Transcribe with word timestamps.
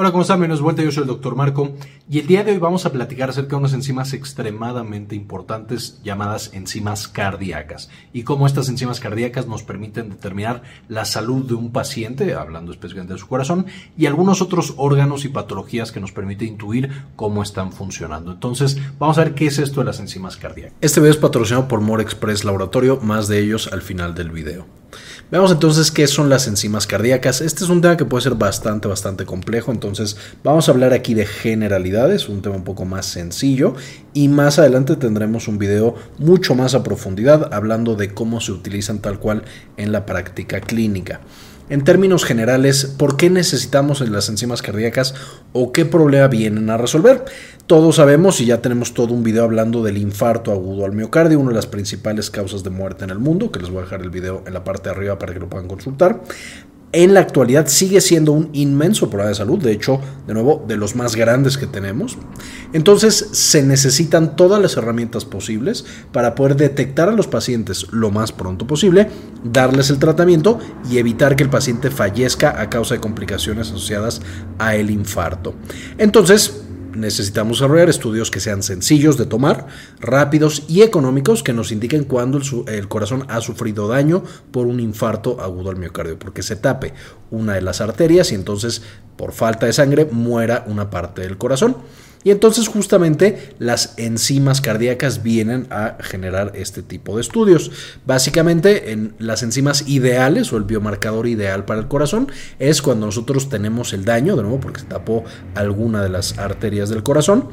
Hola, 0.00 0.12
¿cómo 0.12 0.22
están? 0.22 0.38
Bienvenidos 0.38 0.62
vuelta, 0.62 0.84
yo 0.84 0.92
soy 0.92 1.02
el 1.02 1.08
doctor 1.08 1.34
Marco 1.34 1.72
y 2.08 2.20
el 2.20 2.28
día 2.28 2.44
de 2.44 2.52
hoy 2.52 2.58
vamos 2.58 2.86
a 2.86 2.92
platicar 2.92 3.30
acerca 3.30 3.48
de 3.48 3.56
unas 3.56 3.72
enzimas 3.72 4.12
extremadamente 4.12 5.16
importantes 5.16 5.98
llamadas 6.04 6.50
enzimas 6.52 7.08
cardíacas 7.08 7.90
y 8.12 8.22
cómo 8.22 8.46
estas 8.46 8.68
enzimas 8.68 9.00
cardíacas 9.00 9.48
nos 9.48 9.64
permiten 9.64 10.08
determinar 10.08 10.62
la 10.88 11.04
salud 11.04 11.44
de 11.44 11.54
un 11.54 11.72
paciente, 11.72 12.34
hablando 12.34 12.70
específicamente 12.70 13.14
de 13.14 13.18
su 13.18 13.26
corazón, 13.26 13.66
y 13.96 14.06
algunos 14.06 14.40
otros 14.40 14.74
órganos 14.76 15.24
y 15.24 15.30
patologías 15.30 15.90
que 15.90 15.98
nos 15.98 16.12
permite 16.12 16.44
intuir 16.44 17.06
cómo 17.16 17.42
están 17.42 17.72
funcionando. 17.72 18.30
Entonces, 18.30 18.78
vamos 19.00 19.18
a 19.18 19.24
ver 19.24 19.34
qué 19.34 19.48
es 19.48 19.58
esto 19.58 19.80
de 19.80 19.86
las 19.86 19.98
enzimas 19.98 20.36
cardíacas. 20.36 20.74
Este 20.80 21.00
video 21.00 21.10
es 21.10 21.18
patrocinado 21.18 21.66
por 21.66 21.80
More 21.80 22.04
Express 22.04 22.44
Laboratorio, 22.44 23.00
más 23.02 23.26
de 23.26 23.40
ellos 23.40 23.68
al 23.72 23.82
final 23.82 24.14
del 24.14 24.30
video. 24.30 24.64
Veamos 25.30 25.52
entonces 25.52 25.90
qué 25.90 26.06
son 26.06 26.30
las 26.30 26.48
enzimas 26.48 26.86
cardíacas. 26.86 27.42
Este 27.42 27.62
es 27.62 27.68
un 27.68 27.82
tema 27.82 27.98
que 27.98 28.06
puede 28.06 28.22
ser 28.22 28.34
bastante, 28.34 28.88
bastante 28.88 29.26
complejo, 29.26 29.70
entonces 29.70 30.16
vamos 30.42 30.68
a 30.68 30.72
hablar 30.72 30.94
aquí 30.94 31.12
de 31.12 31.26
generalidades, 31.26 32.30
un 32.30 32.40
tema 32.40 32.56
un 32.56 32.64
poco 32.64 32.86
más 32.86 33.04
sencillo 33.04 33.74
y 34.14 34.28
más 34.28 34.58
adelante 34.58 34.96
tendremos 34.96 35.46
un 35.46 35.58
video 35.58 35.96
mucho 36.16 36.54
más 36.54 36.74
a 36.74 36.82
profundidad 36.82 37.52
hablando 37.52 37.94
de 37.94 38.14
cómo 38.14 38.40
se 38.40 38.52
utilizan 38.52 39.00
tal 39.00 39.18
cual 39.18 39.44
en 39.76 39.92
la 39.92 40.06
práctica 40.06 40.62
clínica. 40.62 41.20
En 41.70 41.84
términos 41.84 42.24
generales, 42.24 42.86
¿por 42.86 43.18
qué 43.18 43.28
necesitamos 43.28 44.00
las 44.00 44.30
enzimas 44.30 44.62
cardíacas 44.62 45.14
o 45.52 45.70
qué 45.70 45.84
problema 45.84 46.26
vienen 46.26 46.70
a 46.70 46.78
resolver? 46.78 47.26
Todos 47.66 47.96
sabemos 47.96 48.40
y 48.40 48.46
ya 48.46 48.62
tenemos 48.62 48.94
todo 48.94 49.12
un 49.12 49.22
video 49.22 49.44
hablando 49.44 49.82
del 49.82 49.98
infarto 49.98 50.50
agudo 50.50 50.86
al 50.86 50.92
miocardio, 50.92 51.38
una 51.38 51.50
de 51.50 51.56
las 51.56 51.66
principales 51.66 52.30
causas 52.30 52.64
de 52.64 52.70
muerte 52.70 53.04
en 53.04 53.10
el 53.10 53.18
mundo, 53.18 53.52
que 53.52 53.60
les 53.60 53.68
voy 53.68 53.80
a 53.80 53.82
dejar 53.82 54.00
el 54.00 54.08
video 54.08 54.42
en 54.46 54.54
la 54.54 54.64
parte 54.64 54.88
de 54.88 54.94
arriba 54.94 55.18
para 55.18 55.34
que 55.34 55.40
lo 55.40 55.50
puedan 55.50 55.68
consultar 55.68 56.22
en 56.92 57.14
la 57.14 57.20
actualidad 57.20 57.66
sigue 57.66 58.00
siendo 58.00 58.32
un 58.32 58.48
inmenso 58.52 59.10
problema 59.10 59.28
de 59.28 59.34
salud, 59.34 59.58
de 59.58 59.72
hecho, 59.72 60.00
de 60.26 60.34
nuevo, 60.34 60.64
de 60.66 60.76
los 60.76 60.96
más 60.96 61.16
grandes 61.16 61.58
que 61.58 61.66
tenemos. 61.66 62.16
Entonces, 62.72 63.28
se 63.32 63.62
necesitan 63.62 64.36
todas 64.36 64.60
las 64.60 64.76
herramientas 64.76 65.24
posibles 65.24 65.84
para 66.12 66.34
poder 66.34 66.56
detectar 66.56 67.08
a 67.08 67.12
los 67.12 67.26
pacientes 67.26 67.86
lo 67.92 68.10
más 68.10 68.32
pronto 68.32 68.66
posible, 68.66 69.08
darles 69.44 69.90
el 69.90 69.98
tratamiento 69.98 70.58
y 70.90 70.98
evitar 70.98 71.36
que 71.36 71.44
el 71.44 71.50
paciente 71.50 71.90
fallezca 71.90 72.60
a 72.60 72.70
causa 72.70 72.94
de 72.94 73.00
complicaciones 73.00 73.68
asociadas 73.68 74.22
a 74.58 74.76
infarto. 74.76 75.54
Entonces, 75.98 76.67
necesitamos 77.00 77.58
desarrollar 77.58 77.88
estudios 77.88 78.30
que 78.30 78.40
sean 78.40 78.62
sencillos 78.62 79.16
de 79.16 79.26
tomar, 79.26 79.66
rápidos 80.00 80.64
y 80.68 80.82
económicos 80.82 81.42
que 81.42 81.52
nos 81.52 81.72
indiquen 81.72 82.04
cuándo 82.04 82.40
el, 82.66 82.88
corazón 82.88 83.24
ha 83.28 83.40
sufrido 83.40 83.88
daño 83.88 84.22
por 84.50 84.66
un 84.66 84.80
infarto 84.80 85.40
agudo 85.40 85.70
al 85.70 85.76
miocardio, 85.76 86.18
porque 86.18 86.42
se 86.42 86.56
tape 86.56 86.94
una 87.30 87.54
de 87.54 87.62
las 87.62 87.80
arterias 87.80 88.32
y 88.32 88.34
entonces 88.34 88.82
por 89.16 89.32
falta 89.32 89.66
de 89.66 89.72
sangre 89.72 90.06
muera 90.10 90.64
una 90.66 90.90
parte 90.90 91.22
del 91.22 91.38
corazón. 91.38 91.76
Y 92.28 92.30
entonces 92.30 92.68
justamente 92.68 93.54
las 93.58 93.94
enzimas 93.96 94.60
cardíacas 94.60 95.22
vienen 95.22 95.66
a 95.70 95.96
generar 95.98 96.52
este 96.56 96.82
tipo 96.82 97.16
de 97.16 97.22
estudios. 97.22 97.70
Básicamente 98.04 98.92
en 98.92 99.14
las 99.18 99.42
enzimas 99.42 99.88
ideales 99.88 100.52
o 100.52 100.58
el 100.58 100.64
biomarcador 100.64 101.26
ideal 101.26 101.64
para 101.64 101.80
el 101.80 101.88
corazón 101.88 102.30
es 102.58 102.82
cuando 102.82 103.06
nosotros 103.06 103.48
tenemos 103.48 103.94
el 103.94 104.04
daño, 104.04 104.36
de 104.36 104.42
nuevo 104.42 104.60
porque 104.60 104.80
se 104.80 104.84
tapó 104.84 105.24
alguna 105.54 106.02
de 106.02 106.10
las 106.10 106.38
arterias 106.38 106.90
del 106.90 107.02
corazón. 107.02 107.48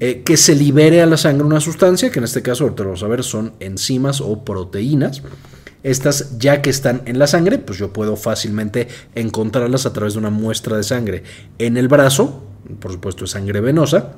Eh, 0.00 0.22
que 0.22 0.36
se 0.36 0.54
libere 0.54 1.00
a 1.00 1.06
la 1.06 1.16
sangre 1.16 1.46
una 1.46 1.60
sustancia, 1.60 2.10
que 2.10 2.18
en 2.18 2.26
este 2.26 2.42
caso, 2.42 2.64
ahorita 2.64 2.82
vamos 2.82 3.02
a 3.02 3.08
ver, 3.08 3.24
son 3.24 3.54
enzimas 3.58 4.20
o 4.20 4.44
proteínas. 4.44 5.22
Estas, 5.82 6.38
ya 6.38 6.60
que 6.60 6.68
están 6.68 7.00
en 7.06 7.18
la 7.18 7.26
sangre, 7.26 7.56
pues 7.56 7.78
yo 7.78 7.94
puedo 7.94 8.16
fácilmente 8.16 8.86
encontrarlas 9.14 9.86
a 9.86 9.94
través 9.94 10.12
de 10.12 10.18
una 10.18 10.30
muestra 10.30 10.76
de 10.76 10.82
sangre 10.82 11.22
en 11.58 11.78
el 11.78 11.88
brazo, 11.88 12.49
por 12.80 12.92
supuesto 12.92 13.24
es 13.24 13.30
sangre 13.30 13.60
venosa, 13.60 14.14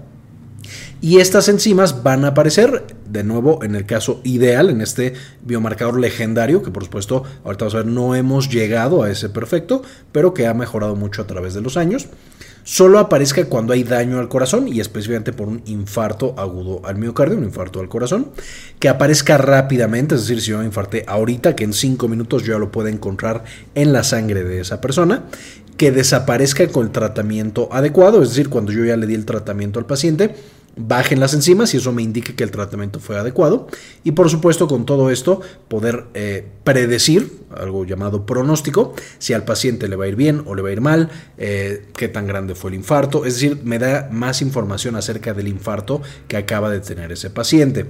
y 1.01 1.19
estas 1.19 1.49
enzimas 1.49 2.05
van 2.05 2.25
a 2.25 2.29
aparecer 2.29 2.85
de 3.09 3.25
nuevo 3.25 3.65
en 3.65 3.75
el 3.75 3.87
caso 3.87 4.21
ideal, 4.23 4.71
en 4.71 4.81
este 4.81 5.15
biomarcador 5.45 5.99
legendario, 5.99 6.63
que 6.63 6.71
por 6.71 6.85
supuesto 6.85 7.25
ahorita 7.45 7.65
vamos 7.65 7.75
a 7.75 7.79
ver, 7.79 7.87
no 7.87 8.15
hemos 8.15 8.49
llegado 8.49 9.03
a 9.03 9.11
ese 9.11 9.29
perfecto, 9.29 9.83
pero 10.13 10.33
que 10.33 10.47
ha 10.47 10.55
mejorado 10.55 10.95
mucho 10.95 11.23
a 11.23 11.27
través 11.27 11.55
de 11.55 11.61
los 11.61 11.77
años. 11.77 12.09
Solo 12.65 13.01
aparezca 13.01 13.45
cuando 13.47 13.73
hay 13.73 13.83
daño 13.83 14.21
al 14.21 14.29
corazón 14.29 14.69
y 14.69 14.79
específicamente 14.79 15.33
por 15.33 15.49
un 15.49 15.63
infarto 15.67 16.37
agudo 16.39 16.81
al 16.87 16.95
miocardio, 16.97 17.37
un 17.37 17.43
infarto 17.43 17.81
al 17.81 17.89
corazón, 17.89 18.31
que 18.79 18.89
aparezca 18.89 19.37
rápidamente, 19.37 20.15
es 20.15 20.21
decir, 20.21 20.41
si 20.41 20.53
yo 20.53 20.59
me 20.59 20.65
infarté 20.65 21.05
ahorita, 21.09 21.57
que 21.57 21.65
en 21.65 21.73
5 21.73 22.07
minutos 22.07 22.45
yo 22.45 22.53
ya 22.53 22.61
lo 22.61 22.71
pueda 22.71 22.89
encontrar 22.89 23.43
en 23.75 23.93
la 23.93 24.05
sangre 24.05 24.45
de 24.45 24.61
esa 24.61 24.81
persona, 24.81 25.25
que 25.83 25.91
desaparezca 25.91 26.69
con 26.69 26.87
el 26.87 26.93
tratamiento 26.93 27.69
adecuado, 27.73 28.23
es 28.23 28.29
decir, 28.29 28.49
cuando 28.49 28.71
yo 28.71 28.85
ya 28.85 28.97
le 28.97 29.09
di 29.09 29.15
el 29.15 29.25
tratamiento 29.27 29.81
al 29.81 29.85
paciente, 29.85 30.33
bajen 30.77 31.19
las 31.19 31.35
enzimas 31.35 31.75
y 31.75 31.79
eso 31.79 31.91
me 31.93 32.03
indique 32.03 32.37
que 32.37 32.45
el 32.45 32.53
tratamiento 32.53 33.01
fue 33.01 33.19
adecuado. 33.19 33.67
Y 34.05 34.13
por 34.13 34.31
supuesto 34.31 34.69
con 34.69 34.87
todo 34.87 35.11
esto 35.11 35.41
poder 35.67 36.05
eh, 36.15 36.47
predecir, 36.63 37.33
algo 37.57 37.85
llamado 37.85 38.27
pronóstico, 38.27 38.95
si 39.19 39.33
al 39.33 39.45
paciente 39.45 39.89
le 39.89 39.97
va 39.97 40.05
a 40.05 40.07
ir 40.07 40.15
bien 40.15 40.45
o 40.47 40.55
le 40.55 40.63
va 40.63 40.69
a 40.69 40.73
ir 40.73 40.81
mal, 40.81 41.11
eh, 41.37 41.89
qué 41.97 42.07
tan 42.07 42.29
grande 42.29 42.55
fue 42.55 42.71
el 42.71 42.77
infarto. 42.77 43.25
Es 43.25 43.35
decir, 43.35 43.59
me 43.65 43.81
da 43.81 44.09
más 44.13 44.41
información 44.41 44.95
acerca 44.95 45.35
del 45.35 45.49
infarto 45.49 46.01
que 46.29 46.37
acaba 46.37 46.71
de 46.71 46.79
tener 46.79 47.11
ese 47.11 47.29
paciente. 47.29 47.87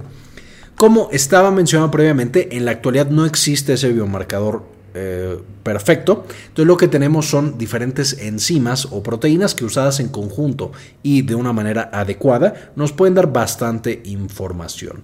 Como 0.77 1.09
estaba 1.11 1.51
mencionado 1.51 1.91
previamente, 1.91 2.57
en 2.57 2.65
la 2.65 2.71
actualidad 2.71 3.11
no 3.11 3.27
existe 3.27 3.73
ese 3.73 3.93
biomarcador 3.93 4.72
eh, 4.93 5.39
perfecto. 5.63 6.25
Entonces 6.47 6.67
lo 6.67 6.77
que 6.77 6.87
tenemos 6.87 7.27
son 7.27 7.57
diferentes 7.57 8.13
enzimas 8.19 8.87
o 8.91 9.01
proteínas 9.01 9.55
que 9.55 9.65
usadas 9.65 9.99
en 9.99 10.09
conjunto 10.09 10.71
y 11.01 11.23
de 11.23 11.35
una 11.35 11.53
manera 11.53 11.89
adecuada 11.91 12.71
nos 12.75 12.91
pueden 12.91 13.15
dar 13.15 13.31
bastante 13.31 14.01
información. 14.05 15.01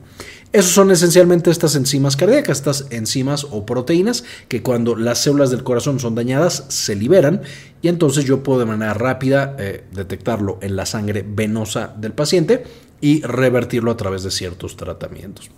Esos 0.51 0.71
son 0.71 0.89
esencialmente 0.91 1.51
estas 1.51 1.75
enzimas 1.75 2.15
cardíacas, 2.15 2.57
estas 2.57 2.87
enzimas 2.89 3.45
o 3.49 3.65
proteínas 3.65 4.23
que 4.47 4.63
cuando 4.63 4.95
las 4.95 5.19
células 5.19 5.51
del 5.51 5.63
corazón 5.63 5.99
son 5.99 6.15
dañadas 6.15 6.65
se 6.69 6.95
liberan 6.95 7.41
y 7.81 7.87
entonces 7.87 8.25
yo 8.25 8.41
puedo 8.41 8.59
de 8.59 8.65
manera 8.65 8.93
rápida 8.93 9.55
eh, 9.59 9.85
detectarlo 9.91 10.57
en 10.61 10.75
la 10.75 10.85
sangre 10.85 11.23
venosa 11.27 11.93
del 11.97 12.13
paciente 12.13 12.63
y 13.01 13.21
revertirlo 13.21 13.91
a 13.91 13.97
través 13.97 14.23
de 14.23 14.31
ciertos 14.31 14.75
tratamientos. 14.75 15.49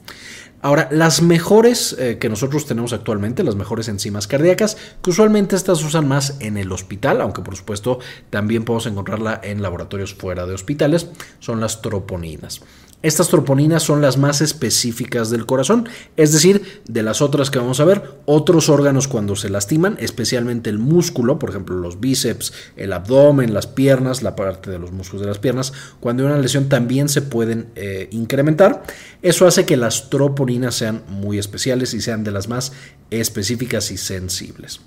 Ahora, 0.61 0.87
las 0.91 1.21
mejores 1.21 1.95
eh, 1.97 2.17
que 2.19 2.29
nosotros 2.29 2.65
tenemos 2.65 2.93
actualmente, 2.93 3.43
las 3.43 3.55
mejores 3.55 3.87
enzimas 3.87 4.27
cardíacas, 4.27 4.77
que 5.01 5.09
usualmente 5.09 5.55
estas 5.55 5.83
usan 5.83 6.07
más 6.07 6.37
en 6.39 6.57
el 6.57 6.71
hospital, 6.71 7.21
aunque 7.21 7.41
por 7.41 7.55
supuesto 7.55 7.99
también 8.29 8.63
podemos 8.63 8.85
encontrarla 8.85 9.39
en 9.43 9.61
laboratorios 9.61 10.13
fuera 10.13 10.45
de 10.45 10.53
hospitales, 10.53 11.07
son 11.39 11.59
las 11.59 11.81
troponinas. 11.81 12.61
Estas 13.03 13.29
troponinas 13.29 13.81
son 13.81 13.99
las 13.99 14.17
más 14.17 14.41
específicas 14.41 15.31
del 15.31 15.47
corazón, 15.47 15.89
es 16.17 16.33
decir, 16.33 16.81
de 16.87 17.01
las 17.01 17.23
otras 17.23 17.49
que 17.49 17.57
vamos 17.57 17.79
a 17.79 17.85
ver, 17.85 18.19
otros 18.25 18.69
órganos 18.69 19.07
cuando 19.07 19.35
se 19.35 19.49
lastiman, 19.49 19.97
especialmente 19.99 20.69
el 20.69 20.77
músculo, 20.77 21.39
por 21.39 21.49
ejemplo 21.49 21.75
los 21.77 21.99
bíceps, 21.99 22.53
el 22.77 22.93
abdomen, 22.93 23.55
las 23.55 23.65
piernas, 23.65 24.21
la 24.21 24.35
parte 24.35 24.69
de 24.69 24.77
los 24.77 24.91
músculos 24.91 25.21
de 25.21 25.29
las 25.29 25.39
piernas, 25.39 25.73
cuando 25.99 26.23
hay 26.23 26.31
una 26.31 26.39
lesión 26.39 26.69
también 26.69 27.09
se 27.09 27.23
pueden 27.23 27.71
eh, 27.75 28.07
incrementar. 28.11 28.83
Eso 29.23 29.47
hace 29.47 29.65
que 29.65 29.77
las 29.77 30.11
troponinas 30.11 30.50
sean 30.71 31.03
muy 31.07 31.37
especiales 31.37 31.93
y 31.93 32.01
sean 32.01 32.23
de 32.23 32.31
las 32.31 32.47
más 32.47 32.73
específicas 33.09 33.91
y 33.91 33.97
sensibles. 33.97 34.81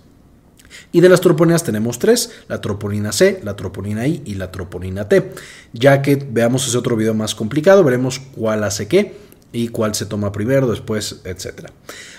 Y 0.92 1.00
de 1.00 1.08
las 1.08 1.20
troponinas 1.20 1.64
tenemos 1.64 1.98
tres, 1.98 2.30
la 2.48 2.60
troponina 2.60 3.12
C, 3.12 3.40
la 3.42 3.56
troponina 3.56 4.06
I 4.06 4.22
y 4.24 4.34
la 4.34 4.50
troponina 4.50 5.08
T. 5.08 5.32
Ya 5.72 6.02
que 6.02 6.16
veamos 6.16 6.66
ese 6.66 6.78
otro 6.78 6.96
video 6.96 7.14
más 7.14 7.34
complicado, 7.34 7.84
veremos 7.84 8.18
cuál 8.18 8.64
hace 8.64 8.86
qué 8.88 9.23
y 9.52 9.68
cuál 9.68 9.94
se 9.94 10.06
toma 10.06 10.32
primero, 10.32 10.68
después, 10.68 11.20
etc. 11.24 11.68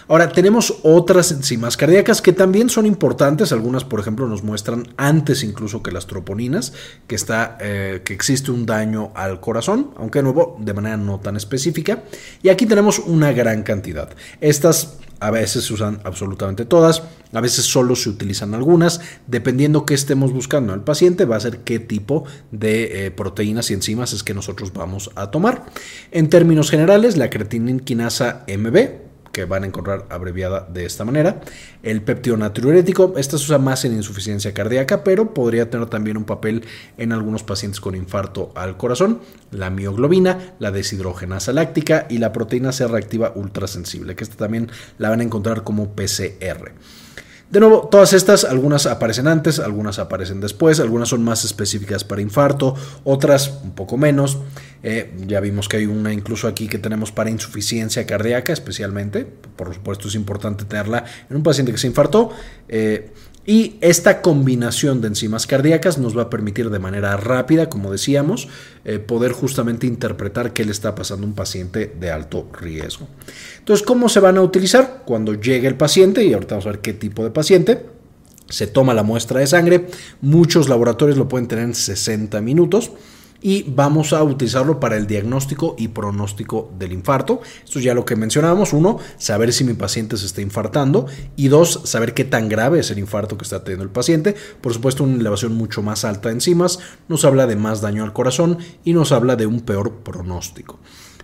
Ahora, 0.07 0.29
tenemos 0.29 0.79
otras 0.83 1.31
enzimas 1.31 1.77
cardíacas 1.77 2.21
que 2.21 2.31
también 2.31 2.69
son 2.69 2.85
importantes. 2.85 3.51
Algunas, 3.51 3.83
por 3.83 3.99
ejemplo, 3.99 4.27
nos 4.27 4.43
muestran 4.43 4.87
antes 4.97 5.43
incluso 5.43 5.81
que 5.83 5.91
las 5.91 6.05
troponinas, 6.05 6.73
que, 7.07 7.15
está, 7.15 7.57
eh, 7.59 8.01
que 8.05 8.13
existe 8.13 8.51
un 8.51 8.65
daño 8.65 9.11
al 9.15 9.39
corazón, 9.39 9.91
aunque 9.97 10.19
de 10.19 10.23
nuevo 10.23 10.57
de 10.59 10.73
manera 10.73 10.97
no 10.97 11.19
tan 11.19 11.35
específica. 11.35 12.03
Y 12.43 12.49
aquí 12.49 12.65
tenemos 12.65 12.99
una 12.99 13.33
gran 13.33 13.63
cantidad. 13.63 14.09
Estas 14.41 14.99
a 15.19 15.31
veces 15.31 15.65
se 15.65 15.73
usan 15.73 15.99
absolutamente 16.03 16.65
todas, 16.65 17.03
a 17.33 17.41
veces 17.41 17.65
solo 17.65 17.95
se 17.95 18.09
utilizan 18.09 18.53
algunas, 18.53 19.01
dependiendo 19.27 19.85
qué 19.85 19.93
estemos 19.93 20.33
buscando 20.33 20.73
el 20.73 20.81
paciente, 20.81 21.25
va 21.25 21.35
a 21.35 21.39
ser 21.39 21.59
qué 21.59 21.79
tipo 21.79 22.25
de 22.51 23.05
eh, 23.05 23.11
proteínas 23.11 23.71
y 23.71 23.73
enzimas 23.73 24.13
es 24.13 24.23
que 24.23 24.33
nosotros 24.33 24.73
vamos 24.73 25.11
a 25.15 25.31
tomar. 25.31 25.65
En 26.11 26.29
términos 26.29 26.69
generales, 26.69 27.17
la 27.17 27.29
creatinina 27.29 27.79
quinasa 27.83 28.45
MB 28.47 29.04
que 29.35 29.43
van 29.43 29.63
a 29.63 29.67
encontrar 29.67 30.05
abreviada 30.09 30.65
de 30.71 30.85
esta 30.85 31.03
manera. 31.03 31.41
El 31.83 32.01
péptido 32.01 32.37
natriurético, 32.37 33.15
esta 33.17 33.37
se 33.37 33.43
usa 33.43 33.57
más 33.57 33.83
en 33.83 33.93
insuficiencia 33.93 34.53
cardíaca, 34.53 35.03
pero 35.03 35.33
podría 35.33 35.69
tener 35.69 35.89
también 35.89 36.15
un 36.15 36.23
papel 36.23 36.63
en 36.97 37.11
algunos 37.11 37.43
pacientes 37.43 37.81
con 37.81 37.95
infarto 37.95 38.53
al 38.55 38.77
corazón. 38.77 39.19
La 39.51 39.69
mioglobina, 39.69 40.55
la 40.59 40.71
deshidrogenasa 40.71 41.51
láctica 41.51 42.07
y 42.09 42.19
la 42.19 42.31
proteína 42.31 42.71
C 42.71 42.87
reactiva 42.87 43.33
ultrasensible, 43.35 44.15
que 44.15 44.23
esta 44.23 44.37
también 44.37 44.71
la 44.99 45.09
van 45.09 45.19
a 45.19 45.23
encontrar 45.23 45.65
como 45.65 45.93
PCR. 45.95 46.71
De 47.49 47.59
nuevo, 47.59 47.87
todas 47.91 48.13
estas, 48.13 48.43
algunas 48.43 48.87
aparecen 48.87 49.27
antes, 49.27 49.59
algunas 49.59 49.99
aparecen 49.99 50.41
después, 50.41 50.79
algunas 50.79 51.09
son 51.09 51.23
más 51.23 51.45
específicas 51.45 52.03
para 52.03 52.21
infarto, 52.21 52.75
otras 53.03 53.59
un 53.63 53.71
poco 53.75 53.97
menos. 53.97 54.39
Eh, 54.81 55.13
ya 55.27 55.39
vimos 55.39 55.69
que 55.69 55.77
hay 55.77 55.85
una 55.85 56.11
incluso 56.11 56.47
aquí 56.47 56.67
que 56.67 56.79
tenemos 56.79 57.11
para 57.11 57.29
insuficiencia 57.29 58.05
cardíaca 58.05 58.51
especialmente. 58.51 59.25
Por 59.55 59.73
supuesto 59.73 60.07
es 60.07 60.15
importante 60.15 60.65
tenerla 60.65 61.05
en 61.29 61.35
un 61.35 61.43
paciente 61.43 61.71
que 61.71 61.77
se 61.77 61.87
infartó. 61.87 62.31
Eh, 62.67 63.11
y 63.45 63.75
esta 63.81 64.21
combinación 64.21 65.01
de 65.01 65.09
enzimas 65.09 65.45
cardíacas 65.45 65.99
nos 65.99 66.17
va 66.17 66.23
a 66.23 66.29
permitir 66.29 66.71
de 66.71 66.79
manera 66.79 67.15
rápida, 67.15 67.69
como 67.69 67.91
decíamos, 67.91 68.47
eh, 68.85 68.97
poder 68.97 69.33
justamente 69.33 69.85
interpretar 69.85 70.51
qué 70.51 70.65
le 70.65 70.71
está 70.71 70.95
pasando 70.95 71.25
a 71.25 71.29
un 71.29 71.35
paciente 71.35 71.93
de 71.99 72.09
alto 72.09 72.49
riesgo. 72.59 73.07
Entonces, 73.59 73.85
¿cómo 73.85 74.09
se 74.09 74.19
van 74.19 74.37
a 74.37 74.41
utilizar? 74.41 75.03
Cuando 75.05 75.33
llegue 75.33 75.67
el 75.67 75.75
paciente, 75.75 76.23
y 76.23 76.33
ahorita 76.33 76.55
vamos 76.55 76.65
a 76.65 76.71
ver 76.71 76.79
qué 76.79 76.93
tipo 76.93 77.23
de 77.23 77.29
paciente, 77.29 77.85
se 78.49 78.67
toma 78.67 78.93
la 78.93 79.03
muestra 79.03 79.39
de 79.39 79.47
sangre, 79.47 79.87
muchos 80.21 80.67
laboratorios 80.67 81.17
lo 81.17 81.27
pueden 81.27 81.47
tener 81.47 81.65
en 81.65 81.75
60 81.75 82.41
minutos 82.41 82.91
y 83.45 83.61
vamos 83.67 84.11
a 84.11 84.23
utilizarlo 84.23 84.79
para 84.79 84.97
el 84.97 85.05
diagnóstico 85.05 85.75
y 85.77 85.89
pronóstico 85.89 86.71
del 86.79 86.93
infarto. 86.93 87.41
Esto 87.63 87.77
es 87.77 87.85
ya 87.85 87.93
lo 87.93 88.03
que 88.03 88.15
mencionábamos. 88.15 88.73
Uno, 88.73 88.97
saber 89.19 89.53
si 89.53 89.63
mi 89.63 89.75
paciente 89.75 90.17
se 90.17 90.25
está 90.25 90.41
infartando 90.41 91.05
y 91.35 91.47
dos, 91.47 91.81
saber 91.83 92.15
qué 92.15 92.25
tan 92.25 92.49
grave 92.49 92.79
es 92.79 92.89
el 92.89 92.97
infarto 92.97 93.37
que 93.37 93.43
está 93.43 93.63
teniendo 93.63 93.83
el 93.83 93.91
paciente. 93.91 94.35
Por 94.61 94.73
supuesto, 94.73 95.03
una 95.03 95.19
elevación 95.19 95.53
mucho 95.53 95.83
más 95.83 96.05
alta 96.05 96.29
de 96.29 96.33
enzimas 96.33 96.79
nos 97.07 97.23
habla 97.23 97.45
de 97.45 97.55
más 97.55 97.81
daño 97.81 98.03
al 98.03 98.13
corazón 98.13 98.57
y 98.83 98.93
nos 98.93 99.11
habla 99.11 99.35
de 99.35 99.45
un 99.45 99.59
peor 99.59 99.97
pronóstico. 99.97 100.79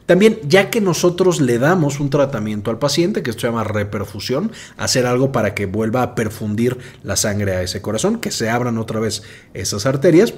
También, 0.05 0.39
ya 0.43 0.69
que 0.69 0.81
nosotros 0.81 1.39
le 1.41 1.57
damos 1.57 1.99
un 1.99 2.09
tratamiento 2.09 2.69
al 2.69 2.77
paciente, 2.77 3.23
que 3.23 3.29
esto 3.29 3.41
se 3.41 3.47
llama 3.47 3.63
reperfusión, 3.63 4.51
hacer 4.77 5.05
algo 5.05 5.31
para 5.31 5.55
que 5.55 5.65
vuelva 5.65 6.03
a 6.03 6.15
perfundir 6.15 6.77
la 7.01 7.15
sangre 7.15 7.55
a 7.55 7.61
ese 7.61 7.81
corazón, 7.81 8.19
que 8.19 8.29
se 8.29 8.49
abran 8.49 8.77
otra 8.77 8.99
vez 8.99 9.23
esas 9.53 9.85
arterias, 9.85 10.33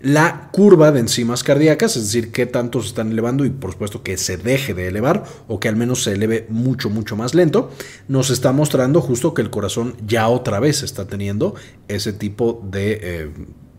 la 0.00 0.48
curva 0.50 0.92
de 0.92 1.00
enzimas 1.00 1.42
cardíacas, 1.44 1.96
es 1.96 2.04
decir, 2.04 2.32
qué 2.32 2.46
tanto 2.46 2.80
se 2.80 2.88
están 2.88 3.12
elevando 3.12 3.44
y 3.44 3.50
por 3.50 3.72
supuesto 3.72 4.02
que 4.02 4.16
se 4.16 4.36
deje 4.36 4.72
de 4.72 4.88
elevar 4.88 5.24
o 5.46 5.60
que 5.60 5.68
al 5.68 5.76
menos 5.76 6.02
se 6.04 6.12
eleve 6.12 6.46
mucho, 6.48 6.88
mucho 6.88 7.16
más 7.16 7.34
lento, 7.34 7.70
nos 8.08 8.30
está 8.30 8.52
mostrando 8.52 9.00
justo 9.00 9.34
que 9.34 9.42
el 9.42 9.50
corazón 9.50 9.94
ya 10.06 10.28
otra 10.28 10.58
vez 10.60 10.82
está 10.82 11.06
teniendo 11.06 11.54
ese 11.88 12.12
tipo 12.12 12.62
de... 12.70 13.00
Eh, 13.02 13.30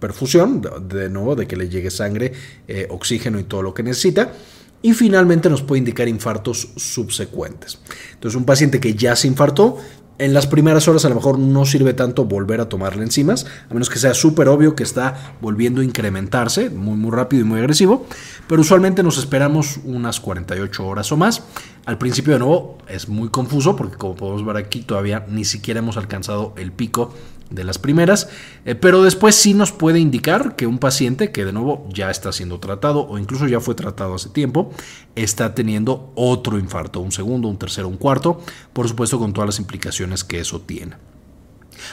perfusión, 0.02 0.62
de 0.90 1.10
nuevo, 1.10 1.36
de 1.36 1.48
que 1.48 1.56
le 1.56 1.70
llegue 1.70 1.92
sangre, 1.92 2.34
eh, 2.68 2.88
oxígeno 2.90 3.40
y 3.40 3.44
todo 3.44 3.62
lo 3.62 3.74
que 3.74 3.84
necesita. 3.84 4.34
Y 4.82 4.94
finalmente 4.94 5.48
nos 5.48 5.62
puede 5.62 5.78
indicar 5.78 6.08
infartos 6.08 6.70
subsecuentes. 6.76 7.80
Entonces, 8.14 8.36
un 8.36 8.46
paciente 8.46 8.80
que 8.80 8.96
ya 8.96 9.16
se 9.16 9.28
infartó 9.28 9.78
en 10.22 10.36
las 10.36 10.46
primeras 10.46 10.88
horas 10.88 11.04
a 11.04 11.10
lo 11.10 11.16
mejor 11.16 11.40
no 11.40 11.66
sirve 11.66 11.96
tanto 11.96 12.26
volver 12.26 12.62
a 12.62 12.70
tomarle 12.70 13.02
enzimas, 13.02 13.48
a 13.70 13.74
menos 13.74 13.90
que 13.90 13.98
sea 13.98 14.14
súper 14.14 14.50
obvio 14.50 14.76
que 14.76 14.84
está 14.84 15.36
volviendo 15.42 15.82
a 15.82 15.84
incrementarse 15.84 16.70
muy, 16.70 16.96
muy 16.96 17.10
rápido 17.10 17.42
y 17.42 17.46
muy 17.46 17.60
agresivo, 17.60 18.06
pero 18.48 18.62
usualmente 18.62 19.02
nos 19.02 19.18
esperamos 19.18 19.80
unas 19.84 20.20
48 20.20 20.86
horas 20.86 21.12
o 21.12 21.18
más. 21.18 21.44
Al 21.86 21.98
principio 21.98 22.34
de 22.34 22.40
nuevo 22.40 22.78
es 22.88 23.10
muy 23.10 23.30
confuso 23.30 23.76
porque 23.76 23.98
como 23.98 24.16
podemos 24.16 24.46
ver 24.46 24.58
aquí 24.58 24.84
todavía 24.84 25.26
ni 25.28 25.44
siquiera 25.44 25.80
hemos 25.80 25.98
alcanzado 25.98 26.54
el 26.56 26.72
pico 26.72 27.12
de 27.52 27.64
las 27.64 27.78
primeras, 27.78 28.30
eh, 28.66 28.76
pero 28.76 29.04
después 29.04 29.36
sí 29.36 29.54
nos 29.54 29.72
puede 29.72 30.00
indicar 30.00 30.56
que 30.56 30.68
un 30.68 30.80
paciente 30.80 31.32
que 31.32 31.46
de 31.46 31.54
nuevo 31.54 31.88
ya 31.90 32.10
está 32.10 32.32
siendo 32.32 32.60
tratado 32.60 33.08
o 33.08 33.18
incluso 33.18 33.48
ya 33.48 33.60
fue 33.60 33.76
tratado 33.76 34.16
hace 34.16 34.30
tiempo, 34.30 34.72
está 35.16 35.54
teniendo 35.54 36.12
otro 36.16 36.58
infarto, 36.58 37.02
un 37.02 37.12
segundo, 37.12 37.48
un 37.48 37.58
tercero, 37.58 37.88
un 37.88 37.98
cuarto, 37.98 38.42
por 38.74 38.88
supuesto 38.88 39.20
con 39.20 39.34
todas 39.34 39.50
las 39.50 39.60
implicaciones 39.60 40.24
que 40.24 40.40
eso 40.40 40.62
tiene. 40.62 40.96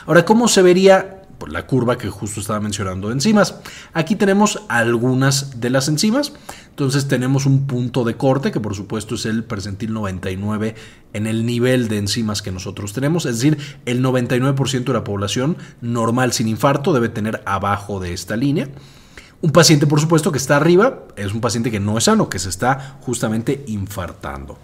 Ahora, 0.07 0.25
¿cómo 0.25 0.49
se 0.49 0.63
vería 0.63 1.18
la 1.47 1.67
curva 1.67 1.99
que 1.99 2.09
justo 2.09 2.41
estaba 2.41 2.61
mencionando 2.61 3.09
de 3.09 3.15
enzimas. 3.15 3.57
Aquí 3.93 4.17
tenemos 4.17 4.63
algunas 4.69 5.61
de 5.61 5.71
las 5.71 5.89
enzimas. 5.89 6.33
Entonces 6.71 7.09
tenemos 7.09 7.47
un 7.47 7.67
punto 7.67 8.05
de 8.05 8.17
corte 8.17 8.53
que 8.53 8.61
por 8.61 8.75
supuesto 8.75 9.15
es 9.15 9.27
el 9.27 9.45
percentil 9.45 9.93
99 9.93 10.75
en 11.13 11.27
el 11.27 11.47
nivel 11.47 11.89
de 11.89 11.99
enzimas 11.99 12.43
que 12.43 12.53
nosotros 12.53 12.93
tenemos. 12.93 13.27
Es 13.27 13.41
decir, 13.41 13.59
el 13.85 14.03
99% 14.03 14.85
de 14.85 14.93
la 14.93 15.05
población 15.05 15.57
normal 15.81 16.33
sin 16.33 16.49
infarto 16.49 16.93
debe 16.93 17.09
tener 17.09 17.43
abajo 17.47 18.01
de 18.01 18.13
esta 18.13 18.37
línea. 18.37 18.69
Un 19.41 19.53
paciente, 19.53 19.87
por 19.87 20.01
supuesto, 20.01 20.33
que 20.33 20.39
está 20.39 20.57
arriba 20.57 21.05
es 21.17 21.33
un 21.33 21.41
paciente 21.41 21.71
que 21.71 21.79
no 21.79 21.97
es 21.97 22.05
sano, 22.05 22.29
que 22.29 22.41
se 22.41 22.49
está 22.49 22.99
justamente 23.03 23.65
infartando. 23.69 24.59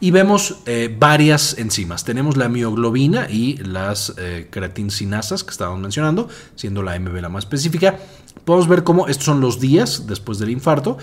Y 0.00 0.10
vemos 0.10 0.56
eh, 0.66 0.94
varias 0.96 1.56
enzimas. 1.58 2.04
Tenemos 2.04 2.36
la 2.36 2.48
mioglobina 2.48 3.28
y 3.30 3.56
las 3.58 4.14
eh, 4.16 4.48
creatinsinasas 4.50 5.44
que 5.44 5.50
estábamos 5.50 5.80
mencionando, 5.80 6.28
siendo 6.56 6.82
la 6.82 6.98
MB 6.98 7.14
la 7.20 7.28
más 7.28 7.44
específica. 7.44 7.98
Podemos 8.44 8.68
ver 8.68 8.84
cómo 8.84 9.06
estos 9.06 9.24
son 9.24 9.40
los 9.40 9.60
días 9.60 10.06
después 10.06 10.38
del 10.38 10.50
infarto. 10.50 10.98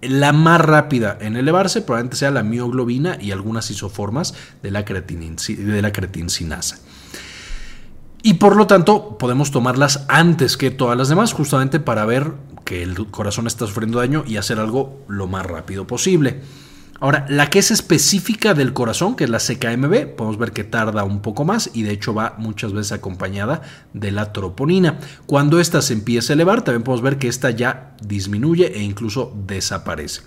La 0.00 0.32
más 0.32 0.60
rápida 0.60 1.16
en 1.20 1.36
elevarse 1.36 1.82
probablemente 1.82 2.16
sea 2.16 2.30
la 2.30 2.44
mioglobina 2.44 3.18
y 3.20 3.32
algunas 3.32 3.70
isoformas 3.70 4.34
de 4.62 4.70
la, 4.70 4.82
de 4.82 5.82
la 5.82 5.92
creatinsinasa. 5.92 6.78
Y 8.22 8.34
por 8.34 8.56
lo 8.56 8.66
tanto 8.66 9.16
podemos 9.16 9.50
tomarlas 9.50 10.04
antes 10.08 10.56
que 10.56 10.70
todas 10.70 10.98
las 10.98 11.08
demás, 11.08 11.32
justamente 11.32 11.78
para 11.78 12.04
ver 12.04 12.32
que 12.64 12.82
el 12.82 13.06
corazón 13.10 13.46
está 13.46 13.66
sufriendo 13.66 13.98
daño 13.98 14.24
y 14.26 14.36
hacer 14.36 14.58
algo 14.58 15.04
lo 15.08 15.26
más 15.26 15.46
rápido 15.46 15.86
posible. 15.86 16.40
Ahora, 17.00 17.26
la 17.28 17.48
que 17.48 17.60
es 17.60 17.70
específica 17.70 18.54
del 18.54 18.72
corazón, 18.72 19.14
que 19.14 19.22
es 19.22 19.30
la 19.30 19.38
CKMB, 19.38 20.16
podemos 20.16 20.36
ver 20.36 20.50
que 20.50 20.64
tarda 20.64 21.04
un 21.04 21.22
poco 21.22 21.44
más 21.44 21.70
y 21.72 21.84
de 21.84 21.92
hecho 21.92 22.12
va 22.12 22.34
muchas 22.38 22.72
veces 22.72 22.90
acompañada 22.90 23.62
de 23.92 24.10
la 24.10 24.32
troponina. 24.32 24.98
Cuando 25.26 25.60
esta 25.60 25.80
se 25.80 25.92
empieza 25.92 26.32
a 26.32 26.34
elevar, 26.34 26.62
también 26.62 26.82
podemos 26.82 27.02
ver 27.02 27.18
que 27.18 27.28
esta 27.28 27.50
ya 27.52 27.94
disminuye 28.02 28.76
e 28.76 28.82
incluso 28.82 29.32
desaparece. 29.46 30.22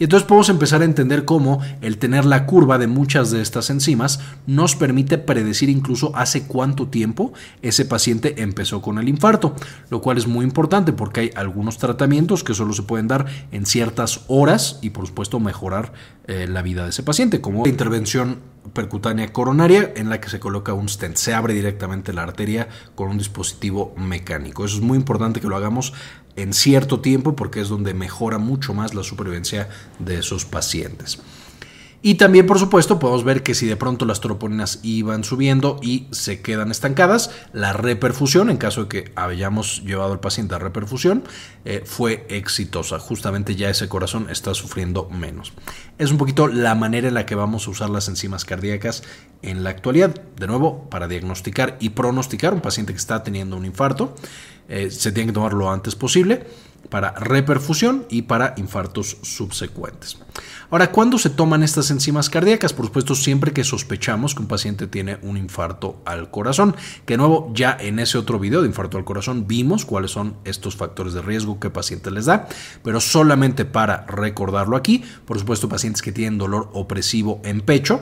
Y 0.00 0.04
entonces 0.04 0.26
podemos 0.26 0.48
empezar 0.48 0.82
a 0.82 0.84
entender 0.84 1.24
cómo 1.24 1.60
el 1.80 1.98
tener 1.98 2.24
la 2.24 2.44
curva 2.44 2.78
de 2.78 2.88
muchas 2.88 3.30
de 3.30 3.40
estas 3.40 3.70
enzimas 3.70 4.18
nos 4.48 4.74
permite 4.74 5.18
predecir 5.18 5.70
incluso 5.70 6.14
hace 6.16 6.48
cuánto 6.48 6.88
tiempo 6.88 7.32
ese 7.62 7.84
paciente 7.84 8.42
empezó 8.42 8.82
con 8.82 8.98
el 8.98 9.08
infarto, 9.08 9.54
lo 9.90 10.00
cual 10.00 10.18
es 10.18 10.26
muy 10.26 10.44
importante 10.44 10.92
porque 10.92 11.20
hay 11.20 11.30
algunos 11.36 11.78
tratamientos 11.78 12.42
que 12.42 12.54
solo 12.54 12.72
se 12.72 12.82
pueden 12.82 13.06
dar 13.06 13.26
en 13.52 13.64
ciertas 13.64 14.22
horas 14.26 14.80
y 14.82 14.90
por 14.90 15.06
supuesto 15.06 15.38
mejorar 15.38 15.92
eh, 16.28 16.46
la 16.48 16.62
vida 16.62 16.84
de 16.84 16.90
ese 16.90 17.02
paciente, 17.02 17.40
como 17.40 17.62
la 17.62 17.68
intervención 17.68 18.40
percutánea 18.72 19.32
coronaria 19.32 19.92
en 19.94 20.08
la 20.08 20.20
que 20.20 20.28
se 20.28 20.40
coloca 20.40 20.72
un 20.72 20.88
stent, 20.88 21.16
se 21.16 21.34
abre 21.34 21.54
directamente 21.54 22.12
la 22.12 22.24
arteria 22.24 22.68
con 22.94 23.08
un 23.08 23.18
dispositivo 23.18 23.94
mecánico. 23.96 24.64
Eso 24.64 24.76
es 24.76 24.82
muy 24.82 24.98
importante 24.98 25.40
que 25.40 25.46
lo 25.46 25.56
hagamos 25.56 25.92
en 26.34 26.52
cierto 26.52 27.00
tiempo 27.00 27.36
porque 27.36 27.60
es 27.60 27.68
donde 27.68 27.94
mejora 27.94 28.38
mucho 28.38 28.74
más 28.74 28.94
la 28.94 29.02
supervivencia 29.02 29.68
de 29.98 30.18
esos 30.18 30.44
pacientes. 30.44 31.20
Y 32.06 32.14
también, 32.14 32.46
por 32.46 32.60
supuesto, 32.60 33.00
podemos 33.00 33.24
ver 33.24 33.42
que 33.42 33.52
si 33.56 33.66
de 33.66 33.74
pronto 33.74 34.04
las 34.04 34.20
troponinas 34.20 34.78
iban 34.84 35.24
subiendo 35.24 35.80
y 35.82 36.06
se 36.12 36.40
quedan 36.40 36.70
estancadas, 36.70 37.32
la 37.52 37.72
reperfusión, 37.72 38.48
en 38.48 38.58
caso 38.58 38.82
de 38.82 38.88
que 38.88 39.12
hayamos 39.16 39.82
llevado 39.82 40.12
al 40.12 40.20
paciente 40.20 40.54
a 40.54 40.60
reperfusión, 40.60 41.24
eh, 41.64 41.82
fue 41.84 42.24
exitosa. 42.30 43.00
Justamente 43.00 43.56
ya 43.56 43.70
ese 43.70 43.88
corazón 43.88 44.28
está 44.30 44.54
sufriendo 44.54 45.08
menos. 45.10 45.52
Es 45.98 46.12
un 46.12 46.16
poquito 46.16 46.46
la 46.46 46.76
manera 46.76 47.08
en 47.08 47.14
la 47.14 47.26
que 47.26 47.34
vamos 47.34 47.66
a 47.66 47.72
usar 47.72 47.90
las 47.90 48.06
enzimas 48.06 48.44
cardíacas 48.44 49.02
en 49.42 49.64
la 49.64 49.70
actualidad. 49.70 50.14
De 50.36 50.46
nuevo, 50.46 50.88
para 50.88 51.08
diagnosticar 51.08 51.76
y 51.80 51.88
pronosticar 51.88 52.54
un 52.54 52.60
paciente 52.60 52.92
que 52.92 52.98
está 52.98 53.24
teniendo 53.24 53.56
un 53.56 53.64
infarto, 53.64 54.14
eh, 54.68 54.92
se 54.92 55.10
tiene 55.10 55.26
que 55.26 55.34
tomar 55.34 55.54
lo 55.54 55.72
antes 55.72 55.96
posible 55.96 56.46
para 56.88 57.12
reperfusión 57.12 58.06
y 58.08 58.22
para 58.22 58.54
infartos 58.56 59.18
subsecuentes. 59.22 60.18
Ahora, 60.70 60.90
¿cuándo 60.90 61.18
se 61.18 61.30
toman 61.30 61.62
estas 61.62 61.90
enzimas 61.90 62.28
cardíacas? 62.28 62.72
Por 62.72 62.86
supuesto, 62.86 63.14
siempre 63.14 63.52
que 63.52 63.62
sospechamos 63.62 64.34
que 64.34 64.42
un 64.42 64.48
paciente 64.48 64.86
tiene 64.86 65.18
un 65.22 65.36
infarto 65.36 66.02
al 66.04 66.30
corazón. 66.30 66.74
Que 67.04 67.14
de 67.14 67.18
nuevo, 67.18 67.52
ya 67.54 67.76
en 67.78 67.98
ese 67.98 68.18
otro 68.18 68.38
video 68.38 68.62
de 68.62 68.68
infarto 68.68 68.98
al 68.98 69.04
corazón 69.04 69.46
vimos 69.46 69.84
cuáles 69.84 70.10
son 70.10 70.36
estos 70.44 70.76
factores 70.76 71.12
de 71.12 71.22
riesgo 71.22 71.60
que 71.60 71.70
paciente 71.70 72.10
les 72.10 72.26
da, 72.26 72.48
pero 72.82 73.00
solamente 73.00 73.64
para 73.64 74.04
recordarlo 74.06 74.76
aquí, 74.76 75.04
por 75.24 75.38
supuesto, 75.38 75.68
pacientes 75.68 76.02
que 76.02 76.12
tienen 76.12 76.38
dolor 76.38 76.70
opresivo 76.72 77.40
en 77.44 77.60
pecho, 77.60 78.00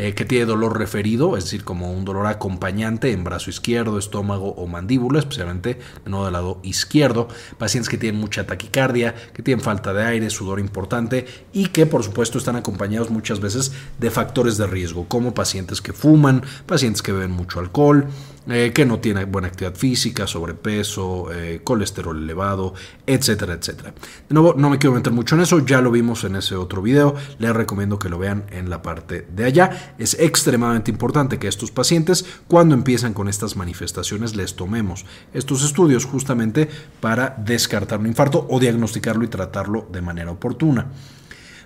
eh, 0.00 0.14
que 0.14 0.24
tiene 0.24 0.46
dolor 0.46 0.78
referido, 0.78 1.36
es 1.36 1.42
decir, 1.42 1.64
como 1.64 1.92
un 1.92 2.04
dolor 2.04 2.28
acompañante 2.28 3.10
en 3.10 3.24
brazo 3.24 3.50
izquierdo, 3.50 3.98
estómago 3.98 4.50
o 4.50 4.68
mandíbula, 4.68 5.18
especialmente 5.18 5.80
no 6.06 6.22
del 6.22 6.34
lado 6.34 6.60
izquierdo, 6.62 7.26
pacientes 7.58 7.88
que 7.88 7.98
tienen 7.98 8.20
mucha 8.20 8.46
taquicardia, 8.46 9.16
que 9.34 9.42
tienen 9.42 9.60
falta 9.60 9.92
de 9.92 10.04
aire, 10.04 10.30
sudor 10.30 10.60
importante 10.60 11.26
y 11.52 11.66
que 11.70 11.84
por 11.84 12.04
supuesto 12.04 12.38
están 12.38 12.54
acompañados 12.54 13.10
muchas 13.10 13.40
veces 13.40 13.72
de 13.98 14.12
factores 14.12 14.56
de 14.56 14.68
riesgo, 14.68 15.08
como 15.08 15.34
pacientes 15.34 15.82
que 15.82 15.92
fuman, 15.92 16.44
pacientes 16.66 17.02
que 17.02 17.10
beben 17.10 17.32
mucho 17.32 17.58
alcohol, 17.58 18.06
eh, 18.50 18.72
que 18.72 18.86
no 18.86 18.98
tiene 18.98 19.26
buena 19.26 19.48
actividad 19.48 19.74
física, 19.74 20.26
sobrepeso, 20.26 21.30
eh, 21.30 21.60
colesterol 21.62 22.16
elevado, 22.16 22.72
etcétera, 23.06 23.52
etcétera. 23.52 23.92
De 24.26 24.32
nuevo, 24.32 24.54
no 24.56 24.70
me 24.70 24.78
quiero 24.78 24.94
meter 24.94 25.12
mucho 25.12 25.34
en 25.34 25.42
eso, 25.42 25.58
ya 25.66 25.82
lo 25.82 25.90
vimos 25.90 26.24
en 26.24 26.34
ese 26.34 26.54
otro 26.54 26.80
video, 26.80 27.14
les 27.38 27.52
recomiendo 27.52 27.98
que 27.98 28.08
lo 28.08 28.18
vean 28.18 28.44
en 28.50 28.70
la 28.70 28.80
parte 28.80 29.26
de 29.30 29.44
allá. 29.44 29.87
Es 29.98 30.14
extremadamente 30.18 30.90
importante 30.90 31.38
que 31.38 31.48
estos 31.48 31.70
pacientes, 31.70 32.24
cuando 32.46 32.74
empiezan 32.74 33.14
con 33.14 33.28
estas 33.28 33.56
manifestaciones, 33.56 34.36
les 34.36 34.54
tomemos 34.54 35.06
estos 35.32 35.64
estudios 35.64 36.04
justamente 36.04 36.68
para 37.00 37.34
descartar 37.38 38.00
un 38.00 38.06
infarto 38.06 38.46
o 38.50 38.60
diagnosticarlo 38.60 39.24
y 39.24 39.28
tratarlo 39.28 39.88
de 39.90 40.02
manera 40.02 40.30
oportuna. 40.30 40.88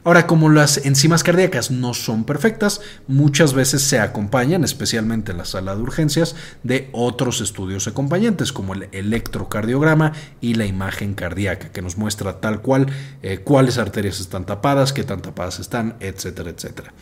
Ahora, 0.05 0.27
como 0.27 0.49
las 0.49 0.85
enzimas 0.85 1.23
cardíacas 1.23 1.71
no 1.71 1.95
son 1.95 2.25
perfectas, 2.25 2.81
muchas 3.07 3.55
veces 3.55 3.83
se 3.83 4.01
acompañan, 4.01 4.65
especialmente 4.65 5.31
en 5.31 5.39
la 5.39 5.45
sala 5.45 5.77
de 5.77 5.83
urgencias, 5.83 6.35
de 6.65 6.89
otros 6.91 7.41
estudios 7.41 7.87
acompañantes, 7.87 8.53
como 8.53 8.75
el 8.75 8.89
electrocardiograma 8.91 10.13
y 10.41 10.55
la 10.55 10.67
imagen 10.67 11.15
cardíaca, 11.15 11.71
que 11.71 11.83
nos 11.83 11.99
muestra 11.99 12.41
tal 12.41 12.63
cual 12.63 12.87
eh, 13.23 13.39
cuáles 13.45 13.79
arterias 13.79 14.19
están 14.19 14.45
tapadas, 14.45 14.93
qué 14.93 15.05
tan 15.05 15.23
tapadas 15.23 15.61
están, 15.61 15.95
etcétera, 16.01 16.51
etcétera. 16.51 16.93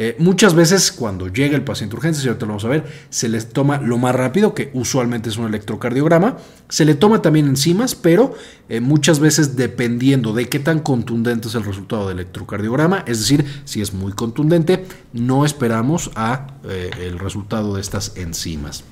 Eh, 0.00 0.14
muchas 0.20 0.54
veces 0.54 0.92
cuando 0.92 1.26
llega 1.26 1.56
el 1.56 1.64
paciente 1.64 1.96
urgencia, 1.96 2.22
si 2.22 2.28
ahorita 2.28 2.46
lo 2.46 2.50
vamos 2.50 2.64
a 2.64 2.68
ver, 2.68 2.84
se 3.10 3.28
les 3.28 3.48
toma 3.48 3.78
lo 3.78 3.98
más 3.98 4.14
rápido, 4.14 4.54
que 4.54 4.70
usualmente 4.72 5.28
es 5.28 5.38
un 5.38 5.46
electrocardiograma. 5.46 6.36
Se 6.68 6.84
le 6.84 6.94
toma 6.94 7.20
también 7.20 7.48
enzimas, 7.48 7.96
pero 7.96 8.32
eh, 8.68 8.78
muchas 8.78 9.18
veces 9.18 9.56
dependiendo 9.56 10.32
de 10.32 10.48
qué 10.48 10.60
tan 10.60 10.78
contundente 10.78 11.48
es 11.48 11.56
el 11.56 11.64
resultado 11.64 12.06
del 12.06 12.20
electrocardiograma, 12.20 13.02
es 13.08 13.18
decir, 13.18 13.44
si 13.64 13.80
es 13.80 13.92
muy 13.92 14.12
contundente, 14.12 14.84
no 15.12 15.44
esperamos 15.44 16.12
a 16.14 16.46
eh, 16.62 16.90
el 17.00 17.18
resultado 17.18 17.74
de 17.74 17.80
estas 17.80 18.16
enzimas. 18.16 18.84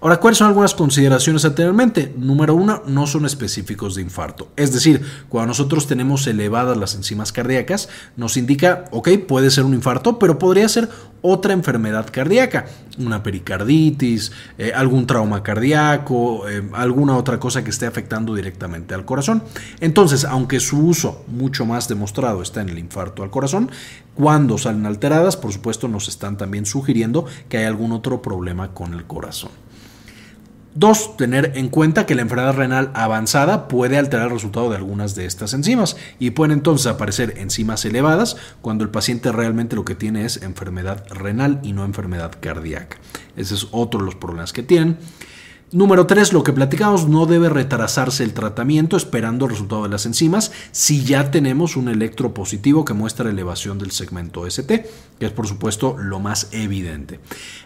Ahora, 0.00 0.18
¿cuáles 0.18 0.38
son 0.38 0.48
algunas 0.48 0.74
consideraciones 0.74 1.44
anteriormente? 1.44 2.14
Número 2.18 2.54
uno, 2.54 2.82
no 2.86 3.06
son 3.06 3.24
específicos 3.24 3.94
de 3.94 4.02
infarto. 4.02 4.48
Es 4.56 4.72
decir, 4.72 5.02
cuando 5.28 5.48
nosotros 5.48 5.86
tenemos 5.86 6.26
elevadas 6.26 6.76
las 6.76 6.94
enzimas 6.94 7.32
cardíacas, 7.32 7.88
nos 8.16 8.36
indica, 8.36 8.84
ok, 8.90 9.08
puede 9.26 9.50
ser 9.50 9.64
un 9.64 9.74
infarto, 9.74 10.18
pero 10.18 10.38
podría 10.38 10.68
ser 10.68 10.88
otra 11.22 11.54
enfermedad 11.54 12.06
cardíaca, 12.12 12.66
una 12.98 13.22
pericarditis, 13.22 14.32
eh, 14.58 14.72
algún 14.74 15.06
trauma 15.06 15.42
cardíaco, 15.42 16.48
eh, 16.48 16.62
alguna 16.72 17.16
otra 17.16 17.40
cosa 17.40 17.64
que 17.64 17.70
esté 17.70 17.86
afectando 17.86 18.34
directamente 18.34 18.94
al 18.94 19.04
corazón. 19.04 19.42
Entonces, 19.80 20.24
aunque 20.24 20.60
su 20.60 20.78
uso 20.78 21.24
mucho 21.26 21.64
más 21.64 21.88
demostrado 21.88 22.42
está 22.42 22.60
en 22.60 22.68
el 22.68 22.78
infarto 22.78 23.22
al 23.22 23.30
corazón, 23.30 23.70
cuando 24.14 24.56
salen 24.56 24.86
alteradas, 24.86 25.36
por 25.36 25.52
supuesto, 25.52 25.88
nos 25.88 26.08
están 26.08 26.36
también 26.36 26.64
sugiriendo 26.64 27.26
que 27.48 27.58
hay 27.58 27.64
algún 27.64 27.92
otro 27.92 28.22
problema 28.22 28.72
con 28.72 28.94
el 28.94 29.04
corazón. 29.04 29.50
Dos, 30.78 31.16
tener 31.16 31.52
en 31.54 31.70
cuenta 31.70 32.04
que 32.04 32.14
la 32.14 32.20
enfermedad 32.20 32.52
renal 32.52 32.90
avanzada 32.92 33.66
puede 33.66 33.96
alterar 33.96 34.26
el 34.26 34.34
resultado 34.34 34.68
de 34.68 34.76
algunas 34.76 35.14
de 35.14 35.24
estas 35.24 35.54
enzimas 35.54 35.96
y 36.18 36.32
pueden 36.32 36.52
entonces 36.52 36.86
aparecer 36.86 37.38
enzimas 37.38 37.86
elevadas 37.86 38.36
cuando 38.60 38.84
el 38.84 38.90
paciente 38.90 39.32
realmente 39.32 39.74
lo 39.74 39.86
que 39.86 39.94
tiene 39.94 40.26
es 40.26 40.42
enfermedad 40.42 41.06
renal 41.08 41.60
y 41.62 41.72
no 41.72 41.86
enfermedad 41.86 42.32
cardíaca. 42.38 42.98
Ese 43.38 43.54
es 43.54 43.68
otro 43.70 44.00
de 44.00 44.04
los 44.04 44.16
problemas 44.16 44.52
que 44.52 44.62
tienen. 44.62 44.98
Número 45.72 46.06
3, 46.06 46.32
lo 46.32 46.44
que 46.44 46.52
platicamos, 46.52 47.08
no 47.08 47.26
debe 47.26 47.48
retrasarse 47.48 48.22
el 48.22 48.34
tratamiento 48.34 48.96
esperando 48.96 49.46
el 49.46 49.50
resultado 49.50 49.82
de 49.82 49.88
las 49.88 50.06
enzimas 50.06 50.52
si 50.70 51.02
ya 51.02 51.32
tenemos 51.32 51.76
un 51.76 51.88
electro 51.88 52.32
positivo 52.32 52.84
que 52.84 52.94
muestra 52.94 53.30
elevación 53.30 53.76
del 53.76 53.90
segmento 53.90 54.46
ST, 54.46 54.88
que 55.18 55.26
es 55.26 55.32
por 55.32 55.48
supuesto 55.48 55.96
lo 55.98 56.20
más 56.20 56.50
evidente. 56.52 57.18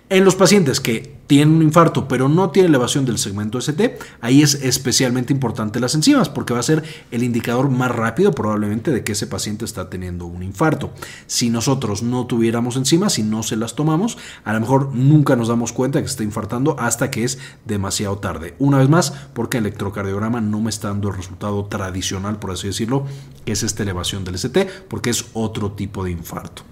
En 0.09 0.25
los 0.25 0.35
pacientes 0.35 0.81
que 0.81 1.21
tienen 1.27 1.55
un 1.55 1.63
infarto 1.63 2.09
pero 2.09 2.29
no 2.29 2.51
tienen 2.51 2.71
elevación 2.71 3.05
del 3.05 3.19
segmento 3.19 3.59
ST, 3.59 3.99
ahí 4.23 4.43
es 4.43 4.55
especialmente 4.55 5.35
importante 5.35 5.79
las 5.79 5.95
enzimas 5.95 6.31
porque 6.31 6.55
va 6.55 6.61
a 6.61 6.65
ser 6.65 6.83
el 7.11 7.23
indicador 7.23 7.69
más 7.69 7.91
rápido 7.91 8.33
probablemente 8.33 8.93
de 8.93 9.05
que 9.05 9.13
ese 9.13 9.27
paciente 9.27 9.67
está 9.67 9.91
teniendo 9.91 10.25
un 10.25 10.43
infarto. 10.43 10.91
Si 11.27 11.51
nosotros 11.51 12.03
no 12.03 12.27
tuviéramos 12.27 12.77
enzimas 12.77 13.19
y 13.19 13.23
no 13.23 13.43
se 13.43 13.57
las 13.57 13.75
tomamos, 13.75 14.17
a 14.43 14.55
lo 14.55 14.61
mejor 14.61 14.95
nunca 14.95 15.37
nos 15.37 15.49
damos 15.49 15.73
cuenta 15.73 16.01
que 16.01 16.07
está 16.07 16.25
infartando 16.25 16.77
hasta 16.81 17.11
que 17.11 17.25
es 17.25 17.39
demasiado 17.67 17.90
tarde. 18.19 18.55
Una 18.59 18.79
vez 18.79 18.89
más, 18.89 19.13
porque 19.35 19.59
el 19.59 19.67
electrocardiograma 19.67 20.41
no 20.41 20.61
me 20.61 20.71
está 20.71 20.89
dando 20.89 21.09
el 21.09 21.17
resultado 21.17 21.65
tradicional, 21.67 22.39
por 22.39 22.51
así 22.51 22.69
decirlo, 22.69 23.05
que 23.45 23.53
es 23.53 23.63
esta 23.63 23.83
elevación 23.83 24.25
del 24.25 24.37
ST, 24.37 24.67
porque 24.89 25.11
es 25.11 25.27
otro 25.35 25.73
tipo 25.73 26.05
de 26.05 26.13
infarto. 26.13 26.63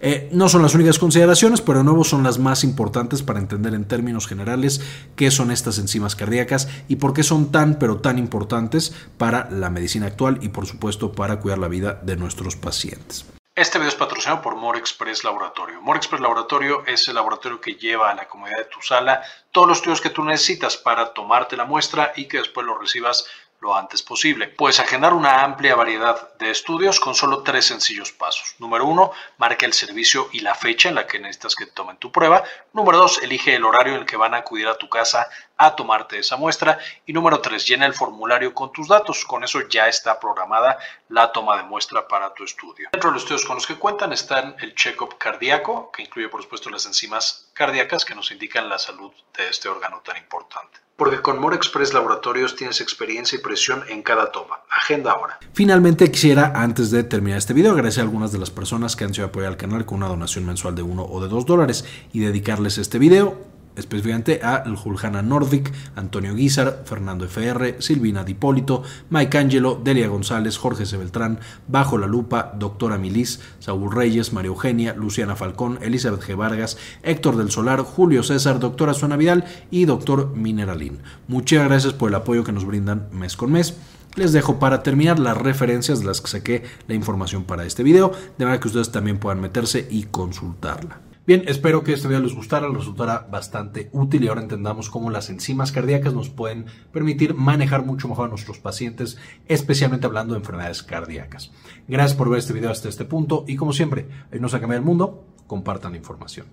Eh, 0.00 0.28
no 0.32 0.50
son 0.50 0.60
las 0.60 0.74
únicas 0.74 0.98
consideraciones, 0.98 1.62
pero 1.62 1.78
de 1.78 1.84
nuevo 1.84 2.04
son 2.04 2.22
las 2.22 2.38
más 2.38 2.62
importantes 2.62 3.22
para 3.22 3.38
entender 3.38 3.72
en 3.74 3.86
términos 3.86 4.26
generales 4.26 4.82
qué 5.16 5.30
son 5.30 5.50
estas 5.50 5.78
enzimas 5.78 6.14
cardíacas 6.14 6.68
y 6.88 6.96
por 6.96 7.14
qué 7.14 7.22
son 7.22 7.50
tan 7.50 7.78
pero 7.78 7.96
tan 7.96 8.18
importantes 8.18 8.92
para 9.16 9.48
la 9.50 9.70
medicina 9.70 10.06
actual 10.06 10.40
y 10.42 10.50
por 10.50 10.66
supuesto 10.66 11.12
para 11.12 11.40
cuidar 11.40 11.58
la 11.58 11.68
vida 11.68 12.00
de 12.04 12.16
nuestros 12.16 12.56
pacientes. 12.56 13.24
Este 13.56 13.78
video 13.78 13.90
es 13.90 13.94
patrocinado 13.94 14.42
por 14.42 14.56
More 14.56 14.80
Express 14.80 15.22
Laboratorio. 15.22 15.80
More 15.80 15.96
Express 15.96 16.20
Laboratorio 16.20 16.84
es 16.86 17.06
el 17.06 17.14
laboratorio 17.14 17.60
que 17.60 17.76
lleva 17.76 18.10
a 18.10 18.14
la 18.14 18.26
comodidad 18.26 18.58
de 18.58 18.64
tu 18.64 18.82
sala 18.82 19.22
todos 19.52 19.68
los 19.68 19.78
estudios 19.78 20.00
que 20.00 20.10
tú 20.10 20.24
necesitas 20.24 20.76
para 20.76 21.14
tomarte 21.14 21.56
la 21.56 21.64
muestra 21.64 22.12
y 22.16 22.26
que 22.26 22.38
después 22.38 22.66
lo 22.66 22.76
recibas 22.76 23.28
lo 23.60 23.76
antes 23.76 24.02
posible. 24.02 24.48
Puedes 24.48 24.80
agendar 24.80 25.14
una 25.14 25.44
amplia 25.44 25.76
variedad 25.76 26.34
de 26.34 26.50
estudios 26.50 26.98
con 26.98 27.14
solo 27.14 27.44
tres 27.44 27.66
sencillos 27.66 28.10
pasos. 28.10 28.56
Número 28.58 28.86
uno, 28.86 29.12
marca 29.38 29.66
el 29.66 29.72
servicio 29.72 30.28
y 30.32 30.40
la 30.40 30.56
fecha 30.56 30.88
en 30.88 30.96
la 30.96 31.06
que 31.06 31.20
necesitas 31.20 31.54
que 31.54 31.66
tomen 31.66 31.96
tu 31.98 32.10
prueba. 32.10 32.42
Número 32.72 32.98
dos, 32.98 33.22
elige 33.22 33.54
el 33.54 33.64
horario 33.64 33.94
en 33.94 34.00
el 34.00 34.06
que 34.06 34.16
van 34.16 34.34
a 34.34 34.38
acudir 34.38 34.66
a 34.66 34.76
tu 34.78 34.88
casa 34.88 35.28
a 35.56 35.74
tomarte 35.74 36.18
esa 36.18 36.36
muestra. 36.36 36.78
Y 37.06 37.12
número 37.12 37.40
tres, 37.40 37.66
llena 37.66 37.86
el 37.86 37.94
formulario 37.94 38.54
con 38.54 38.72
tus 38.72 38.88
datos. 38.88 39.24
Con 39.24 39.44
eso 39.44 39.60
ya 39.68 39.88
está 39.88 40.18
programada 40.18 40.78
la 41.08 41.32
toma 41.32 41.56
de 41.56 41.64
muestra 41.64 42.06
para 42.06 42.32
tu 42.34 42.44
estudio. 42.44 42.88
Dentro 42.92 43.10
de 43.10 43.14
los 43.14 43.22
estudios 43.22 43.44
con 43.44 43.56
los 43.56 43.66
que 43.66 43.76
cuentan 43.76 44.12
están 44.12 44.56
el 44.60 44.74
check-up 44.74 45.16
cardíaco, 45.18 45.90
que 45.92 46.02
incluye 46.02 46.28
por 46.28 46.42
supuesto 46.42 46.70
las 46.70 46.86
enzimas 46.86 47.50
cardíacas 47.54 48.04
que 48.04 48.14
nos 48.14 48.30
indican 48.30 48.68
la 48.68 48.78
salud 48.78 49.12
de 49.36 49.48
este 49.48 49.68
órgano 49.68 50.00
tan 50.04 50.16
importante. 50.16 50.78
Porque 50.96 51.20
con 51.20 51.40
More 51.40 51.56
Express 51.56 51.92
Laboratorios 51.92 52.54
tienes 52.54 52.80
experiencia 52.80 53.36
y 53.36 53.42
presión 53.42 53.82
en 53.88 54.02
cada 54.02 54.30
toma. 54.30 54.60
Agenda 54.70 55.10
ahora. 55.10 55.40
Finalmente 55.52 56.08
quisiera, 56.10 56.52
antes 56.54 56.92
de 56.92 57.02
terminar 57.02 57.38
este 57.38 57.52
video, 57.52 57.72
agradecer 57.72 58.02
a 58.02 58.04
algunas 58.04 58.30
de 58.30 58.38
las 58.38 58.50
personas 58.50 58.94
que 58.94 59.02
han 59.02 59.12
sido 59.12 59.26
apoyar 59.26 59.48
al 59.48 59.56
canal 59.56 59.86
con 59.86 59.96
una 59.96 60.06
donación 60.06 60.46
mensual 60.46 60.76
de 60.76 60.82
1 60.82 61.04
o 61.04 61.20
de 61.20 61.28
2 61.28 61.46
dólares 61.46 61.84
y 62.12 62.20
dedicarles 62.20 62.78
este 62.78 63.00
video 63.00 63.53
específicamente 63.76 64.40
a 64.42 64.64
Juljana 64.76 65.22
Nordic, 65.22 65.72
Antonio 65.96 66.34
Guizar, 66.34 66.82
Fernando 66.84 67.24
FR, 67.24 67.76
Silvina 67.80 68.24
Dipólito, 68.24 68.82
Mike 69.10 69.38
Angelo, 69.38 69.80
Delia 69.82 70.08
González, 70.08 70.58
Jorge 70.58 70.86
C. 70.86 70.96
Beltrán, 70.96 71.40
Bajo 71.68 71.98
la 71.98 72.06
Lupa, 72.06 72.52
Doctora 72.58 72.98
Milis, 72.98 73.40
Saúl 73.58 73.92
Reyes, 73.92 74.32
María 74.32 74.48
Eugenia, 74.48 74.94
Luciana 74.94 75.36
Falcón, 75.36 75.78
Elizabeth 75.82 76.22
G. 76.22 76.36
Vargas, 76.36 76.76
Héctor 77.02 77.36
del 77.36 77.50
Solar, 77.50 77.80
Julio 77.80 78.22
César, 78.22 78.58
Doctora 78.58 78.94
Suana 78.94 79.16
Vidal 79.16 79.44
y 79.70 79.84
Doctor 79.84 80.34
Mineralín. 80.34 80.98
Muchas 81.28 81.64
gracias 81.66 81.92
por 81.92 82.08
el 82.08 82.14
apoyo 82.14 82.44
que 82.44 82.52
nos 82.52 82.64
brindan 82.64 83.08
mes 83.12 83.36
con 83.36 83.52
mes. 83.52 83.76
Les 84.16 84.32
dejo 84.32 84.60
para 84.60 84.82
terminar 84.82 85.18
las 85.18 85.36
referencias 85.36 86.00
de 86.00 86.06
las 86.06 86.20
que 86.20 86.28
saqué 86.28 86.62
la 86.86 86.94
información 86.94 87.44
para 87.44 87.64
este 87.64 87.82
video, 87.82 88.12
de 88.38 88.44
manera 88.44 88.60
que 88.60 88.68
ustedes 88.68 88.92
también 88.92 89.18
puedan 89.18 89.40
meterse 89.40 89.88
y 89.90 90.04
consultarla. 90.04 91.00
Bien, 91.26 91.44
espero 91.46 91.82
que 91.82 91.94
este 91.94 92.06
video 92.06 92.20
les 92.20 92.34
gustara, 92.34 92.68
les 92.68 92.76
resultara 92.76 93.26
bastante 93.30 93.88
útil 93.92 94.22
y 94.22 94.28
ahora 94.28 94.42
entendamos 94.42 94.90
cómo 94.90 95.08
las 95.08 95.30
enzimas 95.30 95.72
cardíacas 95.72 96.12
nos 96.12 96.28
pueden 96.28 96.66
permitir 96.92 97.34
manejar 97.34 97.86
mucho 97.86 98.08
mejor 98.08 98.26
a 98.26 98.28
nuestros 98.28 98.58
pacientes, 98.58 99.16
especialmente 99.48 100.06
hablando 100.06 100.34
de 100.34 100.40
enfermedades 100.40 100.82
cardíacas. 100.82 101.50
Gracias 101.88 102.14
por 102.14 102.28
ver 102.28 102.40
este 102.40 102.52
video 102.52 102.70
hasta 102.70 102.90
este 102.90 103.06
punto 103.06 103.46
y 103.48 103.56
como 103.56 103.72
siempre, 103.72 104.06
no 104.38 104.50
se 104.50 104.60
cambia 104.60 104.76
el 104.76 104.84
mundo, 104.84 105.24
compartan 105.46 105.92
la 105.92 105.98
información. 105.98 106.44